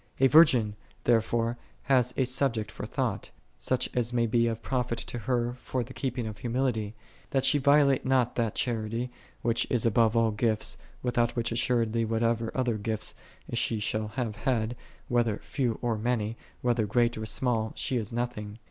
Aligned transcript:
A 0.19 0.25
virgin, 0.25 0.75
therefore, 1.03 1.59
hath 1.83 2.17
a 2.17 2.25
subject 2.25 2.71
for 2.71 2.87
thought, 2.87 3.29
such 3.59 3.87
as 3.93 4.11
may 4.11 4.25
be 4.25 4.47
of 4.47 4.63
profit 4.63 4.97
to 4.97 5.19
her 5.19 5.53
for 5.61 5.83
the 5.83 5.93
keeping 5.93 6.25
of 6.25 6.39
humility, 6.39 6.95
that 7.29 7.45
she 7.45 7.59
violate 7.59 8.03
not 8.03 8.33
that 8.35 8.55
charity, 8.55 9.11
which 9.43 9.67
is 9.69 9.85
above 9.85 10.17
all 10.17 10.31
gifts, 10.31 10.75
without 11.03 11.35
which 11.35 11.51
as 11.51 11.59
suredly 11.59 12.03
whatever 12.03 12.49
other 12.57 12.79
gifts 12.79 13.13
she 13.53 13.79
shall 13.79 14.07
have 14.17 14.37
had, 14.37 14.75
whether 15.07 15.37
few 15.43 15.77
or 15.83 15.99
many, 15.99 16.35
whether 16.63 16.87
great 16.87 17.15
or 17.15 17.27
small, 17.27 17.71
she 17.75 17.95
is 17.97 18.11
nothing. 18.11 18.57